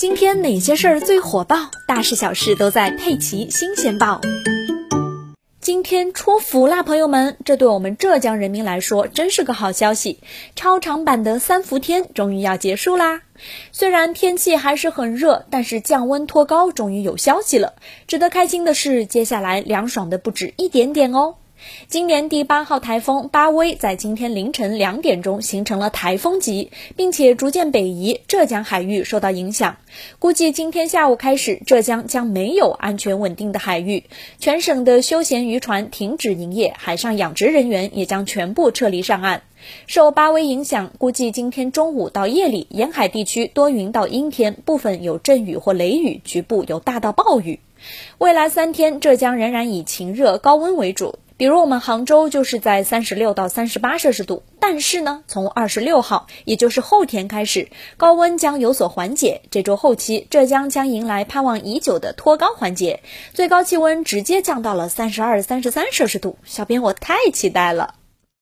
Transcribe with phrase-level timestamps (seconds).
[0.00, 1.70] 今天哪些事儿最火爆？
[1.86, 4.18] 大事小事都在《佩奇新鲜报》。
[5.60, 7.36] 今天出伏啦，朋友们！
[7.44, 10.20] 这对我们浙江人民来说真是个好消息，
[10.56, 13.20] 超长版的三伏天终于要结束啦。
[13.72, 17.74] 虽然天气还是很热，但是降温脱高终于有消息了。
[18.06, 21.34] 值得开心的是，接下来凉爽的不止一点点哦。
[21.88, 29.76] 今年第八号台风巴威在今天凌晨两点钟形成了台风级，并且逐渐北移，浙江海域受到影响。
[30.18, 34.04] 估计今天下午开始，浙江将没有安全稳定的海域，
[34.38, 39.42] 全省的休闲渔船停止营业，海上养殖人员也将全部撤离上岸。
[39.86, 47.60] 受巴威影响，估计今天中午到夜里，沿海地区多云到阴天，部分有阵雨或雷雨，局部有大到暴雨。
[48.18, 51.16] 未来三天，浙江仍然以晴热高温为主。
[51.40, 59.40] 比如我们杭州就是在三十六到三十八摄氏度，但是呢，从二十六号，也就是后天开始，高温将有所缓解。
[59.50, 63.00] 这周后期，浙江将迎来盼望已久的脱高环节，
[63.32, 66.36] 最高气温直接降到了三十二、三十三摄氏度。
[66.44, 67.94] 小编我太期待了。